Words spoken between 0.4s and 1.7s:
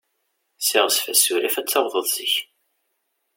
Ssiɣzef asurif, ad